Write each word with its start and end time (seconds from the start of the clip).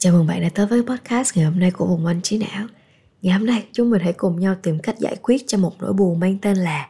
Chào 0.00 0.12
mừng 0.12 0.26
bạn 0.26 0.42
đã 0.42 0.48
tới 0.54 0.66
với 0.66 0.82
podcast 0.82 1.36
ngày 1.36 1.44
hôm 1.44 1.58
nay 1.60 1.70
của 1.70 1.86
Vùng 1.86 2.06
Anh 2.06 2.22
Trí 2.22 2.38
Não. 2.38 2.66
Ngày 3.22 3.38
hôm 3.38 3.46
nay 3.46 3.66
chúng 3.72 3.90
mình 3.90 4.02
hãy 4.02 4.12
cùng 4.12 4.40
nhau 4.40 4.54
tìm 4.62 4.78
cách 4.78 4.98
giải 4.98 5.16
quyết 5.22 5.44
cho 5.46 5.58
một 5.58 5.72
nỗi 5.78 5.92
buồn 5.92 6.20
mang 6.20 6.38
tên 6.42 6.56
là 6.56 6.88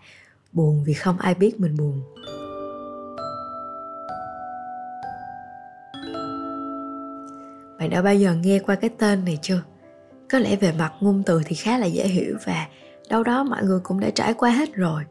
Buồn 0.52 0.84
vì 0.86 0.92
không 0.92 1.18
ai 1.18 1.34
biết 1.34 1.60
mình 1.60 1.76
buồn. 1.76 2.02
Bạn 7.78 7.90
đã 7.90 8.02
bao 8.02 8.14
giờ 8.14 8.34
nghe 8.34 8.58
qua 8.58 8.74
cái 8.74 8.90
tên 8.98 9.24
này 9.24 9.38
chưa? 9.42 9.62
Có 10.30 10.38
lẽ 10.38 10.56
về 10.56 10.72
mặt 10.72 10.92
ngôn 11.00 11.22
từ 11.26 11.42
thì 11.46 11.56
khá 11.56 11.78
là 11.78 11.86
dễ 11.86 12.08
hiểu 12.08 12.36
và 12.44 12.66
đâu 13.08 13.22
đó 13.22 13.44
mọi 13.44 13.62
người 13.64 13.80
cũng 13.82 14.00
đã 14.00 14.10
trải 14.10 14.34
qua 14.34 14.50
hết 14.50 14.74
rồi. 14.74 15.02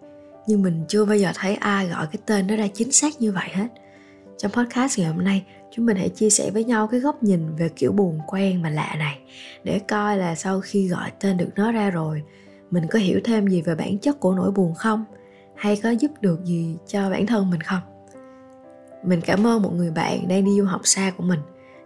Nhưng 0.47 0.61
mình 0.61 0.85
chưa 0.87 1.05
bao 1.05 1.17
giờ 1.17 1.31
thấy 1.35 1.55
ai 1.55 1.87
gọi 1.87 2.07
cái 2.11 2.21
tên 2.25 2.47
nó 2.47 2.55
ra 2.55 2.67
chính 2.73 2.91
xác 2.91 3.21
như 3.21 3.31
vậy 3.31 3.49
hết. 3.51 3.67
Trong 4.37 4.51
podcast 4.51 4.99
ngày 4.99 5.07
hôm 5.07 5.23
nay, 5.23 5.45
chúng 5.71 5.85
mình 5.85 5.97
hãy 5.97 6.09
chia 6.09 6.29
sẻ 6.29 6.51
với 6.51 6.63
nhau 6.63 6.87
cái 6.87 6.99
góc 6.99 7.23
nhìn 7.23 7.55
về 7.55 7.69
kiểu 7.69 7.91
buồn 7.91 8.19
quen 8.27 8.61
mà 8.61 8.69
lạ 8.69 8.95
này 8.99 9.19
để 9.63 9.79
coi 9.79 10.17
là 10.17 10.35
sau 10.35 10.61
khi 10.61 10.87
gọi 10.87 11.11
tên 11.19 11.37
được 11.37 11.49
nó 11.55 11.71
ra 11.71 11.89
rồi, 11.89 12.23
mình 12.71 12.83
có 12.89 12.99
hiểu 12.99 13.19
thêm 13.23 13.47
gì 13.47 13.61
về 13.61 13.75
bản 13.75 13.97
chất 13.97 14.19
của 14.19 14.33
nỗi 14.33 14.51
buồn 14.51 14.73
không? 14.75 15.05
Hay 15.55 15.79
có 15.83 15.89
giúp 15.89 16.11
được 16.21 16.45
gì 16.45 16.77
cho 16.87 17.09
bản 17.09 17.25
thân 17.25 17.49
mình 17.49 17.61
không? 17.61 17.81
Mình 19.03 19.21
cảm 19.21 19.47
ơn 19.47 19.61
một 19.61 19.73
người 19.73 19.91
bạn 19.91 20.27
đang 20.27 20.45
đi 20.45 20.51
du 20.57 20.65
học 20.65 20.81
xa 20.83 21.11
của 21.17 21.23
mình 21.23 21.39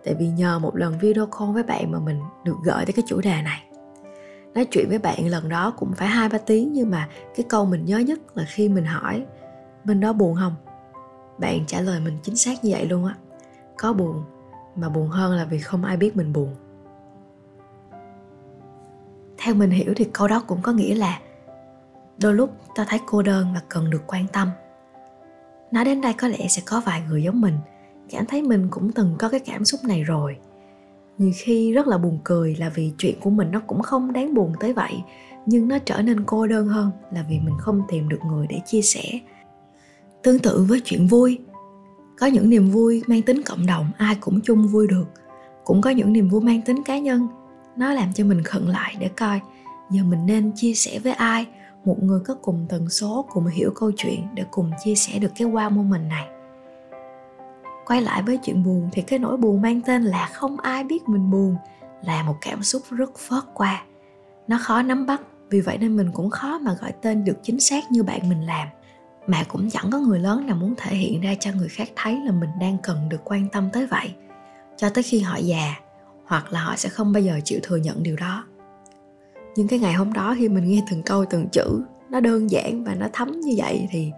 Tại 0.03 0.15
vì 0.19 0.27
nhờ 0.27 0.59
một 0.59 0.75
lần 0.75 0.99
video 0.99 1.25
call 1.25 1.51
với 1.51 1.63
bạn 1.63 1.91
mà 1.91 1.99
mình 1.99 2.19
được 2.45 2.55
gợi 2.63 2.85
tới 2.85 2.93
cái 2.93 3.03
chủ 3.07 3.21
đề 3.21 3.41
này 3.41 3.63
Nói 4.53 4.65
chuyện 4.71 4.89
với 4.89 4.99
bạn 4.99 5.27
lần 5.27 5.49
đó 5.49 5.73
cũng 5.77 5.93
phải 5.93 6.07
hai 6.07 6.29
ba 6.29 6.37
tiếng 6.37 6.73
Nhưng 6.73 6.91
mà 6.91 7.09
cái 7.35 7.45
câu 7.49 7.65
mình 7.65 7.85
nhớ 7.85 7.99
nhất 7.99 8.19
là 8.35 8.45
khi 8.47 8.69
mình 8.69 8.85
hỏi 8.85 9.25
Mình 9.83 9.99
đó 9.99 10.13
buồn 10.13 10.35
không? 10.39 10.55
bạn 11.37 11.65
trả 11.67 11.81
lời 11.81 11.99
mình 11.99 12.17
chính 12.23 12.35
xác 12.35 12.63
như 12.63 12.71
vậy 12.71 12.85
luôn 12.85 13.05
á 13.05 13.15
có 13.81 13.93
buồn, 13.93 14.23
mà 14.75 14.89
buồn 14.89 15.07
hơn 15.07 15.33
là 15.33 15.45
vì 15.45 15.59
không 15.59 15.83
ai 15.83 15.97
biết 15.97 16.17
mình 16.17 16.33
buồn. 16.33 16.55
Theo 19.37 19.55
mình 19.55 19.69
hiểu 19.69 19.93
thì 19.95 20.05
câu 20.13 20.27
đó 20.27 20.43
cũng 20.47 20.61
có 20.61 20.71
nghĩa 20.71 20.95
là 20.95 21.19
đôi 22.21 22.33
lúc 22.33 22.49
ta 22.75 22.85
thấy 22.89 22.99
cô 23.05 23.21
đơn 23.21 23.47
và 23.53 23.61
cần 23.69 23.89
được 23.89 24.03
quan 24.07 24.25
tâm. 24.33 24.49
Nói 25.71 25.85
đến 25.85 26.01
đây 26.01 26.13
có 26.13 26.27
lẽ 26.27 26.47
sẽ 26.49 26.61
có 26.65 26.81
vài 26.85 27.01
người 27.09 27.23
giống 27.23 27.41
mình 27.41 27.57
cảm 28.09 28.25
thấy 28.25 28.41
mình 28.41 28.67
cũng 28.71 28.91
từng 28.91 29.15
có 29.19 29.29
cái 29.29 29.39
cảm 29.39 29.65
xúc 29.65 29.79
này 29.83 30.03
rồi. 30.03 30.37
Nhiều 31.17 31.31
khi 31.35 31.73
rất 31.73 31.87
là 31.87 31.97
buồn 31.97 32.19
cười 32.23 32.55
là 32.55 32.69
vì 32.69 32.93
chuyện 32.97 33.19
của 33.21 33.29
mình 33.29 33.51
nó 33.51 33.61
cũng 33.67 33.81
không 33.81 34.13
đáng 34.13 34.33
buồn 34.33 34.53
tới 34.59 34.73
vậy, 34.73 34.93
nhưng 35.45 35.67
nó 35.67 35.77
trở 35.79 36.01
nên 36.01 36.23
cô 36.23 36.47
đơn 36.47 36.67
hơn 36.67 36.91
là 37.11 37.25
vì 37.29 37.39
mình 37.39 37.55
không 37.59 37.81
tìm 37.87 38.09
được 38.09 38.19
người 38.27 38.47
để 38.49 38.59
chia 38.65 38.81
sẻ. 38.81 39.03
Tương 40.23 40.39
tự 40.39 40.65
với 40.69 40.81
chuyện 40.85 41.07
vui 41.07 41.39
có 42.21 42.27
những 42.27 42.49
niềm 42.49 42.69
vui 42.69 43.03
mang 43.07 43.21
tính 43.21 43.41
cộng 43.45 43.65
đồng, 43.65 43.91
ai 43.97 44.15
cũng 44.19 44.39
chung 44.43 44.67
vui 44.67 44.87
được. 44.87 45.05
Cũng 45.63 45.81
có 45.81 45.89
những 45.89 46.13
niềm 46.13 46.29
vui 46.29 46.41
mang 46.41 46.61
tính 46.61 46.83
cá 46.83 46.99
nhân. 46.99 47.27
Nó 47.75 47.93
làm 47.93 48.13
cho 48.13 48.23
mình 48.23 48.43
khẩn 48.43 48.65
lại 48.65 48.95
để 48.99 49.09
coi 49.17 49.39
giờ 49.89 50.03
mình 50.03 50.25
nên 50.25 50.51
chia 50.55 50.73
sẻ 50.73 50.99
với 50.99 51.13
ai, 51.13 51.47
một 51.85 52.03
người 52.03 52.19
có 52.25 52.35
cùng 52.41 52.65
tần 52.69 52.89
số, 52.89 53.25
cùng 53.29 53.47
hiểu 53.47 53.71
câu 53.75 53.91
chuyện 53.97 54.27
để 54.33 54.43
cùng 54.51 54.71
chia 54.83 54.95
sẻ 54.95 55.19
được 55.19 55.31
cái 55.35 55.47
wow 55.47 55.71
moment 55.71 56.09
này. 56.09 56.27
Quay 57.85 58.01
lại 58.01 58.21
với 58.21 58.39
chuyện 58.43 58.63
buồn 58.63 58.89
thì 58.91 59.01
cái 59.01 59.19
nỗi 59.19 59.37
buồn 59.37 59.61
mang 59.61 59.81
tên 59.81 60.03
là 60.03 60.29
không 60.33 60.57
ai 60.57 60.83
biết 60.83 61.09
mình 61.09 61.31
buồn 61.31 61.55
là 62.05 62.23
một 62.23 62.35
cảm 62.41 62.63
xúc 62.63 62.81
rất 62.89 63.17
phớt 63.17 63.43
qua. 63.53 63.83
Nó 64.47 64.57
khó 64.61 64.81
nắm 64.81 65.05
bắt, 65.05 65.21
vì 65.49 65.61
vậy 65.61 65.77
nên 65.77 65.97
mình 65.97 66.11
cũng 66.13 66.29
khó 66.29 66.59
mà 66.59 66.73
gọi 66.81 66.93
tên 67.01 67.25
được 67.25 67.37
chính 67.43 67.59
xác 67.59 67.91
như 67.91 68.03
bạn 68.03 68.29
mình 68.29 68.45
làm 68.45 68.67
mà 69.31 69.43
cũng 69.47 69.69
chẳng 69.69 69.89
có 69.91 69.99
người 69.99 70.19
lớn 70.19 70.45
nào 70.47 70.55
muốn 70.55 70.73
thể 70.77 70.95
hiện 70.95 71.21
ra 71.21 71.35
cho 71.39 71.51
người 71.51 71.69
khác 71.69 71.89
thấy 71.95 72.19
là 72.25 72.31
mình 72.31 72.49
đang 72.59 72.77
cần 72.83 73.09
được 73.09 73.21
quan 73.23 73.49
tâm 73.49 73.69
tới 73.73 73.87
vậy. 73.87 74.13
Cho 74.77 74.89
tới 74.89 75.03
khi 75.03 75.19
họ 75.19 75.37
già, 75.37 75.75
hoặc 76.25 76.53
là 76.53 76.63
họ 76.63 76.75
sẽ 76.75 76.89
không 76.89 77.13
bao 77.13 77.23
giờ 77.23 77.39
chịu 77.45 77.59
thừa 77.63 77.75
nhận 77.75 78.03
điều 78.03 78.15
đó. 78.15 78.45
Nhưng 79.55 79.67
cái 79.67 79.79
ngày 79.79 79.93
hôm 79.93 80.13
đó 80.13 80.35
khi 80.37 80.49
mình 80.49 80.67
nghe 80.67 80.83
từng 80.89 81.03
câu, 81.03 81.25
từng 81.29 81.47
chữ, 81.51 81.81
nó 82.09 82.19
đơn 82.19 82.51
giản 82.51 82.83
và 82.83 82.95
nó 82.95 83.07
thấm 83.13 83.39
như 83.39 83.53
vậy 83.57 83.87
thì 83.91 84.11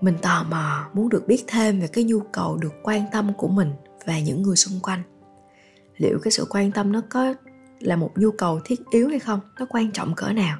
mình 0.00 0.16
tò 0.22 0.44
mò 0.50 0.88
muốn 0.92 1.08
được 1.08 1.26
biết 1.26 1.44
thêm 1.46 1.80
về 1.80 1.86
cái 1.86 2.04
nhu 2.04 2.20
cầu 2.20 2.56
được 2.56 2.74
quan 2.82 3.02
tâm 3.12 3.32
của 3.36 3.48
mình 3.48 3.72
và 4.06 4.18
những 4.20 4.42
người 4.42 4.56
xung 4.56 4.80
quanh. 4.82 5.02
Liệu 5.96 6.18
cái 6.22 6.30
sự 6.30 6.46
quan 6.50 6.72
tâm 6.72 6.92
nó 6.92 7.02
có 7.08 7.34
là 7.80 7.96
một 7.96 8.10
nhu 8.16 8.30
cầu 8.30 8.60
thiết 8.64 8.80
yếu 8.90 9.08
hay 9.08 9.18
không? 9.18 9.40
Nó 9.58 9.66
quan 9.68 9.90
trọng 9.90 10.14
cỡ 10.14 10.32
nào? 10.32 10.58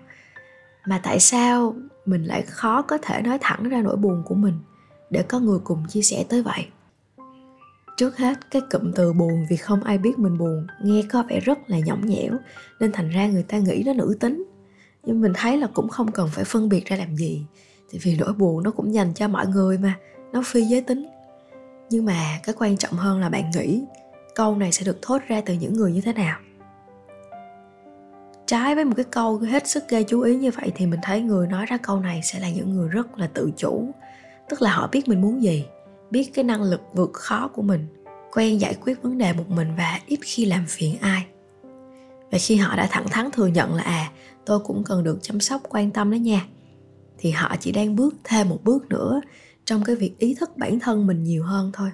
Mà 0.87 1.01
tại 1.03 1.21
sao 1.21 1.75
mình 2.07 2.25
lại 2.25 2.43
khó 2.43 2.83
có 2.83 2.99
thể 3.03 3.23
nói 3.23 3.39
thẳng 3.41 3.69
ra 3.69 3.83
nỗi 3.83 3.97
buồn 3.97 4.23
của 4.27 4.35
mình 4.35 4.55
để 5.11 5.23
có 5.23 5.41
người 5.41 5.59
cùng 5.65 5.87
chia 5.89 6.03
sẻ 6.03 6.25
tới 6.29 6.43
vậy? 6.43 6.67
Trước 7.97 8.17
hết, 8.17 8.51
cái 8.51 8.63
cụm 8.71 8.93
từ 8.93 9.13
buồn 9.13 9.47
vì 9.51 9.57
không 9.57 9.83
ai 9.83 9.99
biết 9.99 10.19
mình 10.19 10.39
buồn 10.39 10.67
nghe 10.83 11.03
có 11.11 11.25
vẻ 11.29 11.41
rất 11.41 11.59
là 11.71 11.79
nhõng 11.79 12.07
nhẽo, 12.07 12.33
nên 12.81 12.93
thành 12.93 13.11
ra 13.11 13.27
người 13.27 13.43
ta 13.43 13.59
nghĩ 13.59 13.83
nó 13.87 13.93
nữ 13.93 14.17
tính. 14.21 14.45
Nhưng 15.05 15.21
mình 15.21 15.33
thấy 15.35 15.59
là 15.59 15.67
cũng 15.75 15.89
không 15.89 16.13
cần 16.13 16.29
phải 16.33 16.45
phân 16.45 16.69
biệt 16.69 16.87
ra 16.87 16.97
làm 16.97 17.17
gì, 17.17 17.47
tại 17.93 18.01
vì 18.03 18.17
nỗi 18.17 18.33
buồn 18.33 18.63
nó 18.63 18.71
cũng 18.71 18.95
dành 18.95 19.15
cho 19.15 19.29
mọi 19.29 19.47
người 19.47 19.79
mà, 19.79 19.95
nó 20.33 20.43
phi 20.47 20.63
giới 20.63 20.81
tính. 20.81 21.07
Nhưng 21.91 22.05
mà 22.05 22.39
cái 22.45 22.55
quan 22.59 22.77
trọng 22.77 22.93
hơn 22.93 23.21
là 23.21 23.29
bạn 23.29 23.51
nghĩ 23.51 23.85
câu 24.35 24.57
này 24.57 24.73
sẽ 24.73 24.85
được 24.85 24.99
thốt 25.03 25.23
ra 25.29 25.41
từ 25.47 25.55
những 25.55 25.73
người 25.73 25.93
như 25.93 26.01
thế 26.01 26.13
nào 26.13 26.39
trái 28.47 28.75
với 28.75 28.85
một 28.85 28.93
cái 28.97 29.05
câu 29.05 29.39
hết 29.39 29.69
sức 29.69 29.89
gây 29.89 30.05
chú 30.05 30.21
ý 30.21 30.37
như 30.37 30.51
vậy 30.51 30.73
thì 30.75 30.87
mình 30.87 31.01
thấy 31.03 31.21
người 31.21 31.47
nói 31.47 31.67
ra 31.67 31.77
câu 31.77 32.01
này 32.01 32.21
sẽ 32.25 32.39
là 32.39 32.51
những 32.51 32.75
người 32.75 32.89
rất 32.89 33.19
là 33.19 33.27
tự 33.27 33.51
chủ. 33.57 33.91
Tức 34.49 34.63
là 34.63 34.73
họ 34.73 34.89
biết 34.93 35.09
mình 35.09 35.21
muốn 35.21 35.43
gì, 35.43 35.65
biết 36.11 36.31
cái 36.35 36.45
năng 36.45 36.63
lực 36.63 36.81
vượt 36.95 37.13
khó 37.13 37.49
của 37.49 37.63
mình, 37.63 37.87
quen 38.33 38.61
giải 38.61 38.75
quyết 38.85 39.03
vấn 39.03 39.19
đề 39.19 39.33
một 39.33 39.49
mình 39.49 39.69
và 39.79 40.01
ít 40.07 40.19
khi 40.23 40.45
làm 40.45 40.65
phiền 40.69 40.97
ai. 41.01 41.27
Và 42.31 42.39
khi 42.39 42.57
họ 42.57 42.77
đã 42.77 42.89
thẳng 42.91 43.09
thắn 43.09 43.31
thừa 43.31 43.47
nhận 43.47 43.75
là 43.75 43.83
à 43.83 44.11
tôi 44.47 44.61
cũng 44.61 44.85
cần 44.85 45.05
được 45.05 45.19
chăm 45.23 45.41
sóc, 45.41 45.63
quan 45.69 45.91
tâm 45.91 46.11
đó 46.11 46.17
nha, 46.17 46.47
thì 47.19 47.31
họ 47.31 47.57
chỉ 47.61 47.73
đang 47.73 47.97
bước 47.97 48.15
thêm 48.25 48.49
một 48.49 48.59
bước 48.65 48.89
nữa 48.89 49.21
trong 49.65 49.85
cái 49.85 49.97
việc 49.97 50.19
ý 50.19 50.35
thức 50.35 50.57
bản 50.57 50.81
thân 50.81 51.07
mình 51.07 51.23
nhiều 51.23 51.45
hơn 51.45 51.71
thôi 51.75 51.91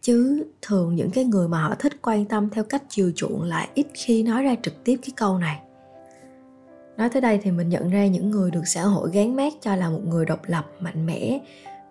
chứ 0.00 0.44
thường 0.62 0.94
những 0.94 1.10
cái 1.10 1.24
người 1.24 1.48
mà 1.48 1.62
họ 1.62 1.74
thích 1.78 2.02
quan 2.02 2.24
tâm 2.24 2.50
theo 2.50 2.64
cách 2.64 2.82
chiều 2.88 3.12
chuộng 3.16 3.42
lại 3.42 3.68
ít 3.74 3.86
khi 3.94 4.22
nói 4.22 4.42
ra 4.42 4.54
trực 4.62 4.84
tiếp 4.84 4.96
cái 5.02 5.10
câu 5.16 5.38
này. 5.38 5.60
Nói 6.96 7.08
tới 7.08 7.20
đây 7.20 7.40
thì 7.42 7.50
mình 7.50 7.68
nhận 7.68 7.90
ra 7.90 8.06
những 8.06 8.30
người 8.30 8.50
được 8.50 8.66
xã 8.66 8.82
hội 8.82 9.10
gán 9.12 9.36
mát 9.36 9.52
cho 9.60 9.76
là 9.76 9.90
một 9.90 10.00
người 10.06 10.24
độc 10.24 10.40
lập, 10.46 10.66
mạnh 10.80 11.06
mẽ, 11.06 11.38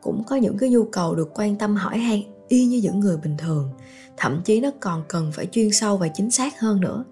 cũng 0.01 0.23
có 0.27 0.35
những 0.35 0.57
cái 0.57 0.69
nhu 0.69 0.83
cầu 0.83 1.15
được 1.15 1.29
quan 1.33 1.55
tâm 1.55 1.75
hỏi 1.75 1.97
han 1.97 2.19
y 2.47 2.65
như 2.65 2.79
những 2.83 2.99
người 2.99 3.17
bình 3.17 3.37
thường. 3.37 3.69
Thậm 4.17 4.41
chí 4.45 4.61
nó 4.61 4.69
còn 4.79 5.03
cần 5.07 5.31
phải 5.31 5.45
chuyên 5.45 5.71
sâu 5.71 5.97
và 5.97 6.07
chính 6.07 6.31
xác 6.31 6.59
hơn 6.59 6.81
nữa. 6.81 7.03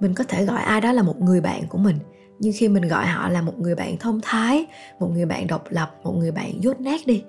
Mình 0.00 0.14
có 0.14 0.24
thể 0.28 0.44
gọi 0.44 0.62
ai 0.62 0.80
đó 0.80 0.92
là 0.92 1.02
một 1.02 1.20
người 1.20 1.40
bạn 1.40 1.62
của 1.68 1.78
mình, 1.78 1.98
nhưng 2.38 2.52
khi 2.56 2.68
mình 2.68 2.88
gọi 2.88 3.06
họ 3.06 3.28
là 3.28 3.42
một 3.42 3.58
người 3.58 3.74
bạn 3.74 3.96
thông 3.98 4.20
thái, 4.22 4.66
một 4.98 5.10
người 5.12 5.26
bạn 5.26 5.46
độc 5.46 5.64
lập, 5.70 5.94
một 6.02 6.12
người 6.18 6.32
bạn 6.32 6.62
dốt 6.62 6.80
nát 6.80 7.00
đi 7.06 7.22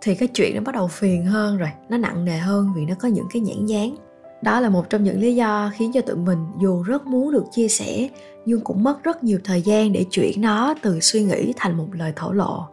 thì 0.00 0.14
cái 0.14 0.28
chuyện 0.28 0.54
nó 0.54 0.60
bắt 0.60 0.74
đầu 0.74 0.88
phiền 0.88 1.24
hơn 1.24 1.56
rồi, 1.56 1.70
nó 1.88 1.96
nặng 1.96 2.24
nề 2.24 2.38
hơn 2.38 2.72
vì 2.76 2.84
nó 2.84 2.94
có 2.98 3.08
những 3.08 3.26
cái 3.32 3.42
nhãn 3.42 3.66
dán. 3.66 3.96
Đó 4.42 4.60
là 4.60 4.68
một 4.68 4.90
trong 4.90 5.04
những 5.04 5.20
lý 5.20 5.34
do 5.34 5.70
khiến 5.74 5.92
cho 5.92 6.00
tụi 6.00 6.16
mình 6.16 6.46
dù 6.60 6.82
rất 6.82 7.06
muốn 7.06 7.32
được 7.32 7.44
chia 7.52 7.68
sẻ, 7.68 8.08
nhưng 8.44 8.60
cũng 8.60 8.82
mất 8.82 9.02
rất 9.02 9.24
nhiều 9.24 9.38
thời 9.44 9.62
gian 9.62 9.92
để 9.92 10.04
chuyển 10.10 10.40
nó 10.40 10.74
từ 10.82 11.00
suy 11.00 11.22
nghĩ 11.24 11.52
thành 11.56 11.76
một 11.76 11.86
lời 11.92 12.12
thổ 12.16 12.32
lộ. 12.32 12.66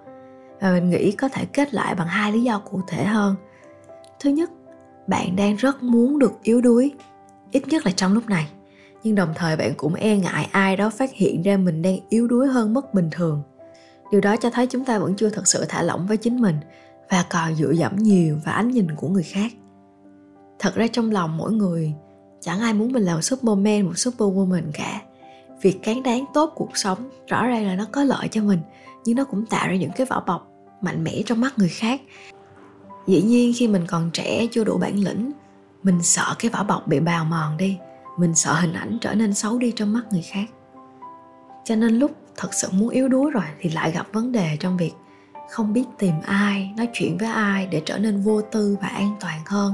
Và 0.62 0.72
mình 0.72 0.90
nghĩ 0.90 1.12
có 1.12 1.30
thể 1.30 1.46
kết 1.54 1.74
lại 1.74 1.96
bằng 1.96 2.08
hai 2.08 2.32
lý 2.32 2.44
do 2.44 2.60
cụ 2.60 2.82
thể 2.88 3.04
hơn. 3.04 3.36
Thứ 4.20 4.30
nhất, 4.30 4.52
bạn 5.08 5.36
đang 5.36 5.56
rất 5.56 5.84
muốn 5.84 6.20
được 6.20 6.32
yếu 6.44 6.62
đuối, 6.62 6.92
ít 7.52 7.68
nhất 7.68 7.86
là 7.86 7.92
trong 7.92 8.14
lúc 8.14 8.30
này. 8.30 8.48
Nhưng 9.04 9.16
đồng 9.16 9.34
thời 9.36 9.56
bạn 9.56 9.74
cũng 9.78 9.94
e 9.94 10.18
ngại 10.18 10.50
ai 10.52 10.76
đó 10.76 10.90
phát 10.90 11.14
hiện 11.14 11.42
ra 11.42 11.58
mình 11.58 11.82
đang 11.82 11.98
yếu 12.10 12.28
đuối 12.28 12.48
hơn 12.48 12.74
mức 12.74 12.94
bình 12.94 13.10
thường. 13.12 13.44
Điều 14.12 14.22
đó 14.22 14.36
cho 14.36 14.50
thấy 14.50 14.68
chúng 14.68 14.86
ta 14.86 15.00
vẫn 15.00 15.16
chưa 15.16 15.30
thật 15.30 15.48
sự 15.48 15.66
thả 15.70 15.82
lỏng 15.82 16.08
với 16.08 16.18
chính 16.18 16.42
mình 16.42 16.56
và 17.14 17.24
còn 17.30 17.56
dựa 17.56 17.72
dẫm 17.72 17.96
nhiều 17.96 18.40
vào 18.46 18.56
ánh 18.56 18.72
nhìn 18.72 18.88
của 18.96 19.08
người 19.08 19.24
khác. 19.24 19.52
Thật 20.60 20.76
ra 20.76 20.88
trong 20.88 21.12
lòng 21.12 21.38
mỗi 21.38 21.52
người, 21.52 21.94
chẳng 22.42 22.60
ai 22.60 22.74
muốn 22.74 22.92
mình 22.92 23.04
là 23.04 23.16
một 23.16 23.22
superman, 23.22 23.86
một 23.86 23.94
superwoman 23.94 24.64
cả. 24.74 25.02
Việc 25.62 25.80
cán 25.84 26.04
đáng 26.04 26.26
tốt 26.34 26.52
cuộc 26.56 26.78
sống 26.78 27.10
rõ 27.28 27.48
ràng 27.48 27.68
là 27.68 27.76
nó 27.76 27.86
có 27.92 28.04
lợi 28.04 28.28
cho 28.28 28.44
mình, 28.44 28.60
nhưng 29.06 29.18
nó 29.18 29.24
cũng 29.24 29.46
tạo 29.46 29.68
ra 29.68 29.76
những 29.76 29.92
cái 29.96 30.06
vỏ 30.06 30.24
bọc 30.28 30.48
mạnh 30.82 31.04
mẽ 31.04 31.22
trong 31.26 31.42
mắt 31.42 31.54
người 31.58 31.70
khác. 31.70 32.02
Dĩ 33.08 33.22
nhiên 33.22 33.54
khi 33.56 33.68
mình 33.68 33.86
còn 33.88 34.10
trẻ, 34.14 34.48
chưa 34.52 34.64
đủ 34.64 34.78
bản 34.78 35.00
lĩnh, 35.00 35.32
mình 35.84 36.04
sợ 36.04 36.36
cái 36.40 36.52
vỏ 36.52 36.64
bọc 36.64 36.88
bị 36.88 37.00
bào 37.00 37.26
mòn 37.26 37.58
đi. 37.58 37.78
Mình 38.18 38.36
sợ 38.36 38.54
hình 38.54 38.74
ảnh 38.74 38.98
trở 39.02 39.16
nên 39.16 39.34
xấu 39.34 39.58
đi 39.58 39.72
trong 39.76 39.94
mắt 39.94 40.04
người 40.12 40.22
khác. 40.22 40.46
Cho 41.66 41.76
nên 41.76 42.00
lúc 42.00 42.12
thật 42.36 42.50
sự 42.54 42.68
muốn 42.72 42.90
yếu 42.90 43.08
đuối 43.08 43.32
rồi 43.32 43.46
thì 43.60 43.70
lại 43.70 43.92
gặp 43.92 44.08
vấn 44.14 44.32
đề 44.32 44.58
trong 44.60 44.78
việc 44.78 44.94
không 45.50 45.74
biết 45.74 45.86
tìm 45.98 46.14
ai, 46.26 46.72
nói 46.78 46.90
chuyện 46.94 47.18
với 47.18 47.30
ai 47.30 47.68
để 47.68 47.82
trở 47.86 47.98
nên 47.98 48.22
vô 48.22 48.42
tư 48.42 48.78
và 48.82 48.88
an 48.88 49.16
toàn 49.20 49.40
hơn, 49.46 49.74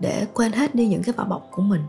để 0.00 0.26
quên 0.34 0.52
hết 0.52 0.74
đi 0.74 0.86
những 0.86 1.02
cái 1.02 1.12
vỏ 1.12 1.24
bọc 1.24 1.48
của 1.50 1.62
mình. 1.62 1.82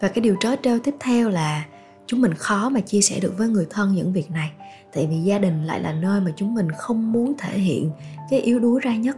Và 0.00 0.08
cái 0.08 0.22
điều 0.22 0.36
trớ 0.40 0.56
trêu 0.62 0.78
tiếp 0.78 0.94
theo 1.00 1.28
là 1.28 1.64
chúng 2.06 2.20
mình 2.20 2.34
khó 2.34 2.68
mà 2.68 2.80
chia 2.80 3.00
sẻ 3.00 3.20
được 3.20 3.34
với 3.38 3.48
người 3.48 3.66
thân 3.70 3.94
những 3.94 4.12
việc 4.12 4.30
này, 4.30 4.52
tại 4.92 5.06
vì 5.06 5.16
gia 5.16 5.38
đình 5.38 5.64
lại 5.64 5.80
là 5.80 5.92
nơi 5.92 6.20
mà 6.20 6.30
chúng 6.36 6.54
mình 6.54 6.72
không 6.72 7.12
muốn 7.12 7.34
thể 7.38 7.58
hiện 7.58 7.90
cái 8.30 8.40
yếu 8.40 8.58
đuối 8.58 8.80
ra 8.80 8.96
nhất. 8.96 9.16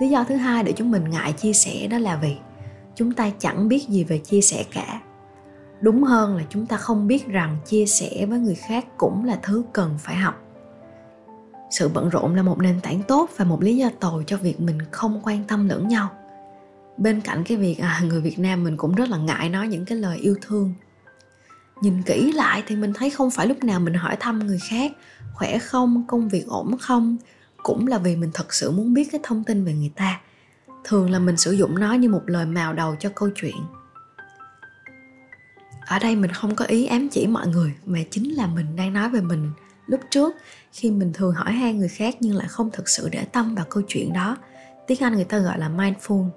Lý 0.00 0.08
do 0.08 0.24
thứ 0.24 0.36
hai 0.36 0.64
để 0.64 0.72
chúng 0.76 0.90
mình 0.90 1.10
ngại 1.10 1.32
chia 1.32 1.52
sẻ 1.52 1.86
đó 1.86 1.98
là 1.98 2.16
vì 2.16 2.36
chúng 2.94 3.12
ta 3.12 3.30
chẳng 3.38 3.68
biết 3.68 3.88
gì 3.88 4.04
về 4.04 4.18
chia 4.18 4.40
sẻ 4.40 4.64
cả. 4.72 5.00
Đúng 5.80 6.02
hơn 6.02 6.36
là 6.36 6.42
chúng 6.48 6.66
ta 6.66 6.76
không 6.76 7.06
biết 7.06 7.26
rằng 7.26 7.56
chia 7.66 7.86
sẻ 7.86 8.26
với 8.26 8.38
người 8.38 8.54
khác 8.54 8.86
cũng 8.96 9.24
là 9.24 9.38
thứ 9.42 9.64
cần 9.72 9.94
phải 9.98 10.16
học 10.16 10.42
sự 11.72 11.88
bận 11.88 12.08
rộn 12.08 12.34
là 12.34 12.42
một 12.42 12.58
nền 12.58 12.80
tảng 12.80 13.02
tốt 13.02 13.30
và 13.36 13.44
một 13.44 13.62
lý 13.62 13.76
do 13.76 13.90
tồi 14.00 14.24
cho 14.26 14.36
việc 14.36 14.60
mình 14.60 14.78
không 14.90 15.20
quan 15.24 15.44
tâm 15.44 15.68
lẫn 15.68 15.88
nhau. 15.88 16.08
Bên 16.96 17.20
cạnh 17.20 17.44
cái 17.44 17.56
việc 17.56 17.78
à, 17.78 18.00
người 18.04 18.20
việt 18.20 18.38
nam 18.38 18.64
mình 18.64 18.76
cũng 18.76 18.94
rất 18.94 19.08
là 19.08 19.16
ngại 19.16 19.48
nói 19.48 19.68
những 19.68 19.84
cái 19.84 19.98
lời 19.98 20.18
yêu 20.18 20.36
thương. 20.40 20.74
Nhìn 21.82 22.02
kỹ 22.02 22.32
lại 22.32 22.62
thì 22.66 22.76
mình 22.76 22.92
thấy 22.92 23.10
không 23.10 23.30
phải 23.30 23.46
lúc 23.46 23.64
nào 23.64 23.80
mình 23.80 23.94
hỏi 23.94 24.16
thăm 24.20 24.38
người 24.38 24.58
khác 24.68 24.92
khỏe 25.32 25.58
không 25.58 26.04
công 26.08 26.28
việc 26.28 26.46
ổn 26.46 26.76
không 26.80 27.16
cũng 27.62 27.86
là 27.86 27.98
vì 27.98 28.16
mình 28.16 28.30
thật 28.34 28.54
sự 28.54 28.70
muốn 28.70 28.94
biết 28.94 29.08
cái 29.12 29.20
thông 29.24 29.44
tin 29.44 29.64
về 29.64 29.72
người 29.72 29.92
ta. 29.96 30.20
Thường 30.84 31.10
là 31.10 31.18
mình 31.18 31.36
sử 31.36 31.52
dụng 31.52 31.78
nó 31.78 31.92
như 31.92 32.08
một 32.08 32.22
lời 32.26 32.46
mào 32.46 32.72
đầu 32.72 32.96
cho 33.00 33.08
câu 33.14 33.28
chuyện. 33.34 33.56
Ở 35.86 35.98
đây 35.98 36.16
mình 36.16 36.30
không 36.30 36.54
có 36.54 36.64
ý 36.64 36.86
ám 36.86 37.08
chỉ 37.08 37.26
mọi 37.26 37.46
người 37.46 37.74
mà 37.84 37.98
chính 38.10 38.34
là 38.34 38.46
mình 38.46 38.76
đang 38.76 38.92
nói 38.92 39.08
về 39.10 39.20
mình 39.20 39.50
lúc 39.86 40.00
trước, 40.10 40.36
khi 40.72 40.90
mình 40.90 41.12
thường 41.12 41.32
hỏi 41.32 41.52
han 41.52 41.78
người 41.78 41.88
khác 41.88 42.16
nhưng 42.20 42.36
lại 42.36 42.48
không 42.48 42.70
thực 42.70 42.88
sự 42.88 43.08
để 43.08 43.24
tâm 43.24 43.54
vào 43.54 43.64
câu 43.70 43.82
chuyện 43.88 44.12
đó, 44.12 44.36
tiếng 44.86 44.98
anh 45.02 45.14
người 45.14 45.24
ta 45.24 45.38
gọi 45.38 45.58
là 45.58 45.68
mindful. 45.68 46.28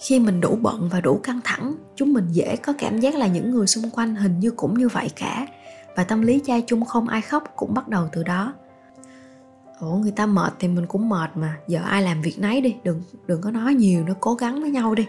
Khi 0.00 0.20
mình 0.20 0.40
đủ 0.40 0.58
bận 0.62 0.88
và 0.92 1.00
đủ 1.00 1.20
căng 1.22 1.40
thẳng, 1.44 1.74
chúng 1.96 2.12
mình 2.12 2.28
dễ 2.30 2.56
có 2.56 2.72
cảm 2.78 3.00
giác 3.00 3.14
là 3.14 3.26
những 3.26 3.50
người 3.50 3.66
xung 3.66 3.90
quanh 3.90 4.14
hình 4.14 4.40
như 4.40 4.50
cũng 4.50 4.78
như 4.78 4.88
vậy 4.88 5.10
cả, 5.16 5.46
và 5.96 6.04
tâm 6.04 6.22
lý 6.22 6.40
cha 6.44 6.54
chung 6.66 6.84
không 6.84 7.08
ai 7.08 7.20
khóc 7.20 7.44
cũng 7.56 7.74
bắt 7.74 7.88
đầu 7.88 8.08
từ 8.12 8.22
đó. 8.22 8.54
Ủa, 9.80 9.94
người 9.94 10.12
ta 10.12 10.26
mệt 10.26 10.52
thì 10.58 10.68
mình 10.68 10.86
cũng 10.86 11.08
mệt 11.08 11.30
mà, 11.34 11.56
giờ 11.68 11.80
ai 11.84 12.02
làm 12.02 12.22
việc 12.22 12.38
nấy 12.38 12.60
đi, 12.60 12.76
đừng 12.84 13.02
đừng 13.26 13.40
có 13.40 13.50
nói 13.50 13.74
nhiều, 13.74 14.04
nó 14.04 14.14
cố 14.20 14.34
gắng 14.34 14.60
với 14.60 14.70
nhau 14.70 14.94
đi. 14.94 15.06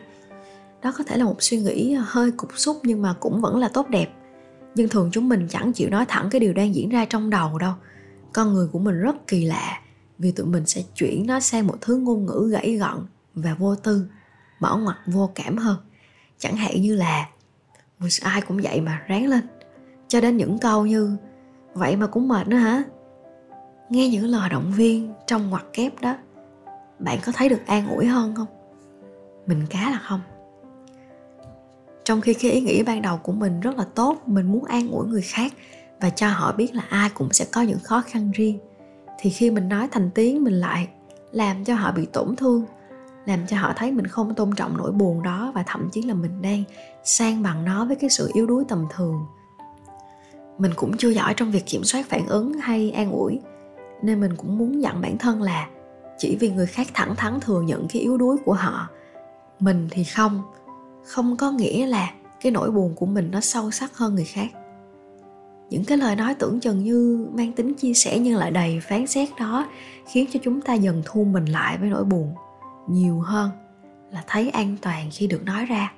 Đó 0.81 0.93
có 0.97 1.03
thể 1.03 1.17
là 1.17 1.25
một 1.25 1.35
suy 1.39 1.57
nghĩ 1.57 1.93
hơi 1.93 2.31
cục 2.31 2.49
xúc 2.55 2.77
nhưng 2.83 3.01
mà 3.01 3.15
cũng 3.19 3.41
vẫn 3.41 3.57
là 3.57 3.69
tốt 3.73 3.89
đẹp 3.89 4.09
nhưng 4.75 4.89
thường 4.89 5.09
chúng 5.12 5.29
mình 5.29 5.47
chẳng 5.50 5.73
chịu 5.73 5.89
nói 5.89 6.06
thẳng 6.07 6.29
cái 6.31 6.39
điều 6.39 6.53
đang 6.53 6.75
diễn 6.75 6.89
ra 6.89 7.06
trong 7.06 7.29
đầu 7.29 7.57
đâu. 7.57 7.73
Con 8.33 8.53
người 8.53 8.68
của 8.68 8.79
mình 8.79 9.00
rất 9.00 9.27
kỳ 9.27 9.45
lạ, 9.45 9.81
vì 10.19 10.31
tụi 10.31 10.45
mình 10.45 10.65
sẽ 10.65 10.81
chuyển 10.95 11.27
nó 11.27 11.39
sang 11.39 11.68
một 11.68 11.77
thứ 11.81 11.95
ngôn 11.95 12.25
ngữ 12.25 12.50
gãy 12.51 12.77
gọn 12.77 13.07
và 13.33 13.53
vô 13.53 13.75
tư 13.75 14.07
mở 14.59 14.77
ngoặt 14.77 14.97
vô 15.06 15.29
cảm 15.35 15.57
hơn. 15.57 15.77
Chẳng 16.38 16.56
hạn 16.56 16.81
như 16.81 16.95
là 16.95 17.29
ai 18.21 18.41
cũng 18.41 18.59
vậy 18.63 18.81
mà, 18.81 19.01
ráng 19.07 19.27
lên. 19.27 19.47
Cho 20.07 20.21
đến 20.21 20.38
những 20.38 20.59
câu 20.59 20.85
như, 20.85 21.18
vậy 21.73 21.95
mà 21.95 22.07
cũng 22.07 22.27
mệt 22.27 22.47
nữa 22.47 22.57
hả? 22.57 22.83
Nghe 23.89 24.09
những 24.09 24.25
lời 24.25 24.50
động 24.50 24.71
viên 24.75 25.13
trong 25.27 25.50
ngoặc 25.50 25.65
kép 25.73 26.01
đó, 26.01 26.18
bạn 27.00 27.19
có 27.25 27.31
thấy 27.31 27.50
được 27.50 27.65
an 27.65 27.89
ủi 27.89 28.06
hơn 28.06 28.35
không? 28.35 28.47
Mình 29.45 29.65
cá 29.69 29.91
là 29.91 30.00
không 30.03 30.21
trong 32.06 32.21
khi 32.21 32.33
cái 32.33 32.51
ý 32.51 32.62
nghĩ 32.62 32.83
ban 32.83 33.01
đầu 33.01 33.18
của 33.18 33.31
mình 33.31 33.59
rất 33.59 33.77
là 33.77 33.86
tốt, 33.95 34.21
mình 34.25 34.51
muốn 34.51 34.65
an 34.65 34.92
ủi 34.92 35.07
người 35.07 35.21
khác 35.21 35.53
và 36.01 36.09
cho 36.09 36.27
họ 36.27 36.51
biết 36.51 36.75
là 36.75 36.83
ai 36.89 37.09
cũng 37.09 37.33
sẽ 37.33 37.45
có 37.51 37.62
những 37.62 37.80
khó 37.80 38.01
khăn 38.01 38.31
riêng, 38.31 38.59
thì 39.19 39.30
khi 39.30 39.51
mình 39.51 39.69
nói 39.69 39.88
thành 39.92 40.09
tiếng 40.15 40.44
mình 40.44 40.53
lại 40.53 40.88
làm 41.31 41.63
cho 41.63 41.75
họ 41.75 41.92
bị 41.92 42.06
tổn 42.06 42.36
thương, 42.36 42.65
làm 43.25 43.39
cho 43.48 43.57
họ 43.57 43.74
thấy 43.75 43.92
mình 43.92 44.07
không 44.07 44.36
tôn 44.36 44.56
trọng 44.56 44.77
nỗi 44.77 44.92
buồn 44.92 45.24
đó 45.24 45.51
và 45.56 45.63
thậm 45.68 45.89
chí 45.92 46.01
là 46.01 46.13
mình 46.13 46.42
đang 46.42 46.63
sang 47.03 47.44
bằng 47.44 47.65
nó 47.65 47.86
với 47.86 47.95
cái 47.95 48.09
sự 48.09 48.31
yếu 48.33 48.47
đuối 48.47 48.63
tầm 48.68 48.86
thường. 48.95 49.25
Mình 50.57 50.71
cũng 50.75 50.97
chưa 50.97 51.09
giỏi 51.09 51.33
trong 51.33 51.51
việc 51.51 51.65
kiểm 51.65 51.83
soát 51.83 52.06
phản 52.09 52.27
ứng 52.27 52.54
hay 52.54 52.92
an 52.92 53.12
ủi, 53.12 53.39
nên 54.01 54.21
mình 54.21 54.36
cũng 54.36 54.57
muốn 54.57 54.81
dặn 54.81 55.01
bản 55.01 55.18
thân 55.18 55.42
là 55.42 55.68
chỉ 56.18 56.38
vì 56.39 56.50
người 56.50 56.65
khác 56.65 56.88
thẳng 56.94 57.15
thắn 57.15 57.39
thừa 57.39 57.62
nhận 57.62 57.88
cái 57.88 58.01
yếu 58.01 58.18
đuối 58.18 58.38
của 58.45 58.54
họ, 58.54 58.89
mình 59.59 59.88
thì 59.92 60.04
không 60.04 60.42
không 61.03 61.38
có 61.38 61.51
nghĩa 61.51 61.88
là 61.88 62.13
cái 62.42 62.51
nỗi 62.51 62.71
buồn 62.71 62.95
của 62.95 63.06
mình 63.06 63.31
nó 63.31 63.42
sâu 63.42 63.71
sắc 63.71 63.98
hơn 63.98 64.15
người 64.15 64.25
khác. 64.25 64.48
Những 65.69 65.86
cái 65.86 65.98
lời 65.98 66.15
nói 66.15 66.36
tưởng 66.36 66.59
chừng 66.59 66.83
như 66.83 67.27
mang 67.33 67.51
tính 67.51 67.74
chia 67.74 67.94
sẻ 67.94 68.19
nhưng 68.19 68.36
lại 68.36 68.51
đầy 68.51 68.80
phán 68.80 69.07
xét 69.07 69.30
đó 69.39 69.68
khiến 70.06 70.25
cho 70.33 70.39
chúng 70.44 70.62
ta 70.62 70.74
dần 70.74 71.01
thu 71.06 71.24
mình 71.24 71.45
lại 71.45 71.77
với 71.77 71.89
nỗi 71.89 72.03
buồn. 72.03 72.33
Nhiều 72.88 73.19
hơn 73.19 73.50
là 74.12 74.24
thấy 74.27 74.50
an 74.50 74.75
toàn 74.81 75.09
khi 75.12 75.27
được 75.27 75.45
nói 75.45 75.65
ra. 75.65 75.94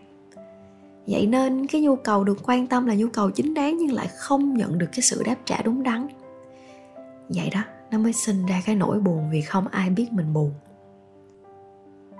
Vậy 1.07 1.25
nên 1.25 1.67
cái 1.67 1.81
nhu 1.81 1.95
cầu 1.95 2.23
được 2.23 2.37
quan 2.43 2.67
tâm 2.67 2.85
là 2.85 2.93
nhu 2.93 3.07
cầu 3.07 3.31
chính 3.31 3.53
đáng 3.53 3.77
nhưng 3.77 3.91
lại 3.91 4.07
không 4.17 4.57
nhận 4.57 4.77
được 4.77 4.87
cái 4.91 5.01
sự 5.01 5.23
đáp 5.23 5.35
trả 5.45 5.61
đúng 5.61 5.83
đắn. 5.83 6.07
Vậy 7.29 7.49
đó, 7.49 7.61
nó 7.91 7.97
mới 7.97 8.13
sinh 8.13 8.45
ra 8.45 8.61
cái 8.65 8.75
nỗi 8.75 8.99
buồn 8.99 9.29
vì 9.31 9.41
không 9.41 9.67
ai 9.67 9.89
biết 9.89 10.13
mình 10.13 10.33
buồn 10.33 10.51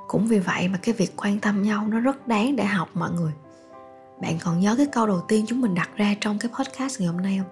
cũng 0.08 0.28
vì 0.28 0.40
vậy 0.40 0.68
mà 0.68 0.80
cái 0.82 0.96
việc 0.96 1.14
quan 1.16 1.40
tâm 1.40 1.64
nhau 1.64 1.88
nó 1.88 2.00
rất 2.00 2.28
đáng 2.28 2.56
để 2.56 2.64
học 2.64 2.90
mọi 2.94 3.12
người. 3.12 3.32
Bạn 4.22 4.38
còn 4.44 4.60
nhớ 4.60 4.76
cái 4.78 4.86
câu 4.86 5.08
đầu 5.08 5.22
tiên 5.28 5.46
chúng 5.48 5.62
mình 5.62 5.76
đặt 5.76 5.90
ra 5.96 6.16
trong 6.22 6.40
cái 6.40 6.52
podcast 6.58 7.00
ngày 7.00 7.08
hôm 7.08 7.22
nay 7.22 7.42
không? 7.42 7.52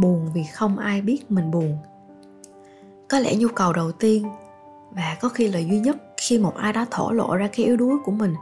Buồn 0.00 0.30
vì 0.34 0.44
không 0.44 0.78
ai 0.78 1.00
biết 1.00 1.30
mình 1.30 1.50
buồn. 1.50 1.78
Có 3.08 3.18
lẽ 3.18 3.34
nhu 3.36 3.48
cầu 3.48 3.72
đầu 3.72 3.92
tiên 3.92 4.28
và 4.90 5.16
có 5.20 5.28
khi 5.28 5.48
là 5.48 5.58
duy 5.58 5.78
nhất 5.78 5.96
khi 6.16 6.38
một 6.38 6.56
ai 6.56 6.72
đó 6.72 6.86
thổ 6.90 7.12
lộ 7.12 7.36
ra 7.36 7.48
cái 7.52 7.66
yếu 7.66 7.76
đuối 7.76 7.98
của 8.04 8.12
mình 8.12 8.34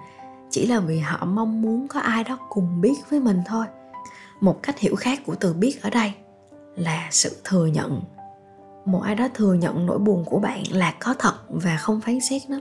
chỉ 0.50 0.66
là 0.66 0.80
vì 0.80 0.98
họ 0.98 1.24
mong 1.24 1.62
muốn 1.62 1.88
có 1.88 2.00
ai 2.00 2.24
đó 2.24 2.38
cùng 2.48 2.80
biết 2.80 2.94
với 3.10 3.20
mình 3.20 3.42
thôi. 3.46 3.66
Một 4.40 4.62
cách 4.62 4.78
hiểu 4.78 4.96
khác 4.96 5.20
của 5.26 5.34
từ 5.34 5.54
biết 5.54 5.82
ở 5.82 5.90
đây 5.90 6.12
là 6.76 7.08
sự 7.10 7.36
thừa 7.44 7.66
nhận. 7.66 8.02
Một 8.84 9.00
ai 9.00 9.14
đó 9.14 9.28
thừa 9.34 9.54
nhận 9.54 9.86
nỗi 9.86 9.98
buồn 9.98 10.24
của 10.24 10.38
bạn 10.38 10.62
là 10.70 10.94
có 11.00 11.14
thật 11.18 11.34
và 11.48 11.76
không 11.76 12.00
phán 12.00 12.20
xét 12.20 12.42
nó 12.48 12.58